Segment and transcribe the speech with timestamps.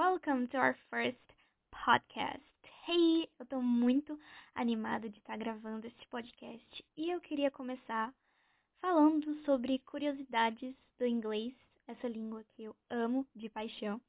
[0.00, 1.20] welcome to our first
[1.70, 2.40] podcast.
[2.88, 4.18] Hey, eu tô muito
[4.54, 8.10] animada de estar gravando este podcast e eu queria começar
[8.80, 11.52] falando sobre curiosidades do inglês,
[11.86, 14.00] essa língua que eu amo de paixão.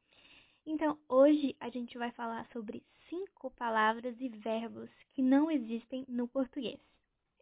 [0.65, 6.25] Então, hoje a gente vai falar sobre cinco palavras e verbos que não existem no
[6.25, 6.79] português.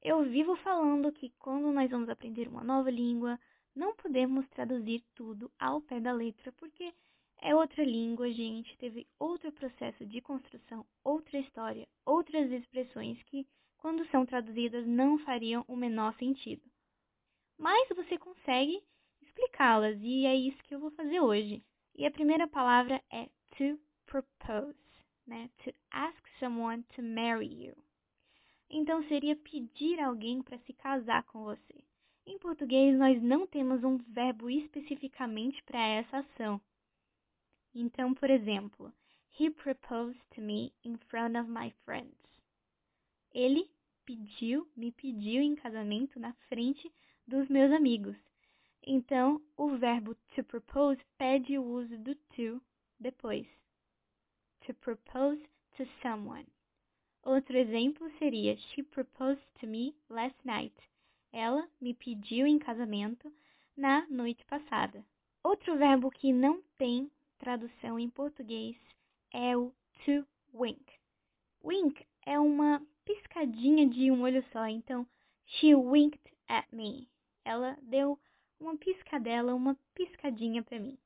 [0.02, 3.39] Eu vivo falando que quando nós vamos aprender uma nova língua,
[3.75, 6.91] não podemos traduzir tudo ao pé da letra, porque
[7.42, 13.47] é outra língua, gente, teve outro processo de construção, outra história, outras expressões que,
[13.78, 16.61] quando são traduzidas, não fariam o menor sentido.
[17.57, 18.82] Mas você consegue
[19.21, 21.64] explicá-las, e é isso que eu vou fazer hoje.
[21.96, 23.25] E a primeira palavra é
[23.58, 24.78] to propose,
[25.28, 25.50] né?
[25.64, 27.75] To ask someone to marry you.
[28.69, 31.83] Então seria pedir alguém para se casar com você.
[32.25, 36.61] Em português, nós não temos um verbo especificamente para essa ação.
[37.81, 38.94] Então, por exemplo,
[39.39, 42.13] he proposed to me in front of my friends.
[43.33, 43.72] Ele
[44.05, 46.91] pediu, me pediu em casamento na frente
[47.25, 48.17] dos meus amigos.
[48.85, 52.61] Então, o verbo to propose pede o uso do to
[53.00, 53.47] depois.
[54.66, 55.41] To propose
[55.77, 56.47] to someone.
[57.23, 60.75] Outro exemplo seria She proposed to me last night.
[61.31, 63.33] Ela me pediu em casamento
[63.77, 65.02] na noite passada.
[65.41, 68.77] Outro verbo que não tem tradução em português
[69.33, 69.73] é o
[70.05, 70.83] to wink.
[71.63, 75.07] Wink é uma piscadinha de um olho só, então
[75.45, 77.09] she winked at me.
[77.43, 78.19] Ela deu
[78.59, 80.97] uma piscadela, uma piscadinha para mim.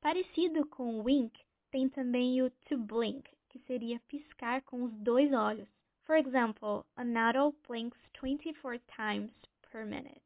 [0.00, 5.68] Parecido com wink, tem também o to blink, que seria piscar com os dois olhos.
[6.04, 9.32] For example, an adult blinks 24 times
[9.70, 10.22] per minute.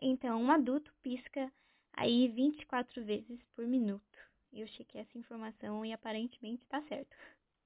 [0.00, 1.50] Então, um adulto pisca
[1.92, 4.11] aí 24 vezes por minuto.
[4.52, 7.16] Eu chequei essa informação e aparentemente está certo.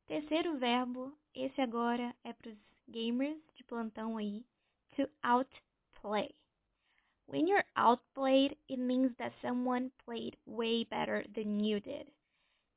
[0.06, 4.44] Terceiro verbo, esse agora é para os gamers de plantão aí,
[4.94, 6.32] to outplay.
[7.28, 12.06] When you're outplayed, it means that someone played way better than you did.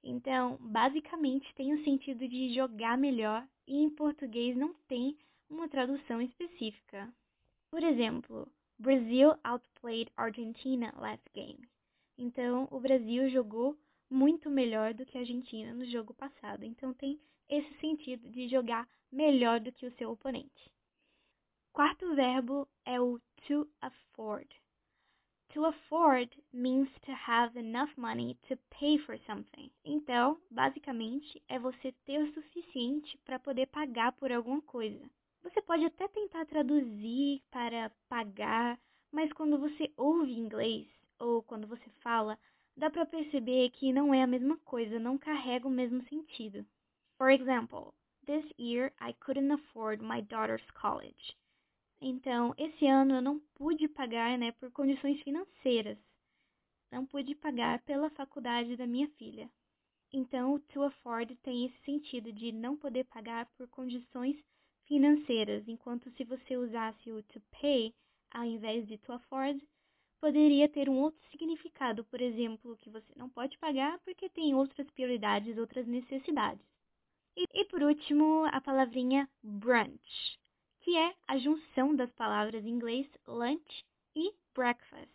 [0.03, 5.15] Então, basicamente, tem o sentido de jogar melhor e em português não tem
[5.47, 7.13] uma tradução específica.
[7.69, 11.69] Por exemplo, Brazil outplayed Argentina last game.
[12.17, 13.77] Então, o Brasil jogou
[14.09, 16.63] muito melhor do que a Argentina no jogo passado.
[16.63, 20.71] Então, tem esse sentido de jogar melhor do que o seu oponente.
[21.71, 24.47] Quarto verbo é o to afford.
[25.53, 29.71] To afford means to have enough money to pay for something.
[29.83, 35.09] Então, basicamente, é você ter o suficiente para poder pagar por alguma coisa.
[35.41, 38.79] Você pode até tentar traduzir para pagar,
[39.11, 40.87] mas quando você ouve inglês
[41.17, 42.37] ou quando você fala,
[42.79, 46.65] dá para perceber que não é a mesma coisa, não carrega o mesmo sentido.
[47.17, 47.93] For example,
[48.25, 51.35] this year I couldn't afford my daughter's college.
[52.01, 55.97] Então, esse ano eu não pude pagar, né, por condições financeiras.
[56.89, 59.49] Não pude pagar pela faculdade da minha filha.
[60.13, 64.37] Então, to afford tem esse sentido de não poder pagar por condições
[64.85, 67.93] financeiras, enquanto se você usasse o to pay
[68.31, 69.61] ao invés de to afford,
[70.19, 74.89] poderia ter um outro significado, por exemplo, que você não pode pagar porque tem outras
[74.91, 76.65] prioridades, outras necessidades.
[77.37, 80.39] E, e por último, a palavrinha brunch
[80.81, 83.85] que é a junção das palavras em inglês lunch
[84.15, 85.13] e breakfast.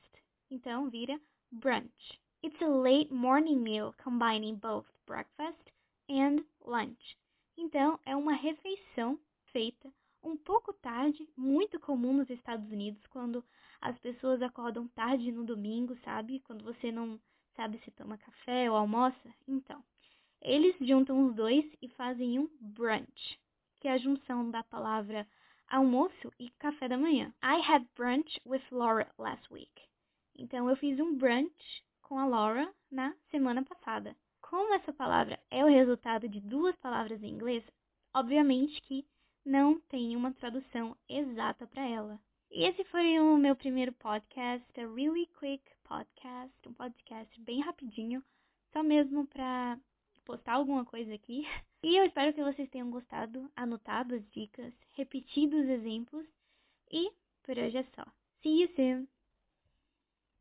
[0.51, 2.21] Então vira brunch.
[2.45, 5.73] It's a late morning meal combining both breakfast
[6.09, 7.17] and lunch.
[7.57, 9.19] Então é uma refeição
[9.53, 9.93] feita
[10.25, 13.45] um pouco tarde, muito comum nos Estados Unidos, quando
[13.81, 16.41] as pessoas acordam tarde no domingo, sabe?
[16.41, 17.21] Quando você não
[17.55, 19.35] sabe se toma café ou almoça.
[19.47, 19.85] Então,
[20.41, 23.39] eles juntam os dois e fazem um brunch,
[23.81, 25.27] que é a junção da palavra
[25.69, 27.33] almoço e café da manhã.
[27.43, 29.73] I had brunch with Laura last week.
[30.37, 34.17] Então eu fiz um brunch com a Laura na semana passada.
[34.41, 37.65] Como essa palavra é o resultado de duas palavras em inglês,
[38.13, 39.07] obviamente que
[39.45, 42.21] não tem uma tradução exata para ela.
[42.51, 48.23] E esse foi o meu primeiro podcast, a really quick podcast, um podcast bem rapidinho,
[48.73, 49.79] só mesmo para
[50.25, 51.47] postar alguma coisa aqui.
[51.83, 56.27] E eu espero que vocês tenham gostado, anotado as dicas, repetido os exemplos.
[56.91, 57.13] E
[57.43, 58.07] por hoje é só.
[58.43, 59.14] See you soon!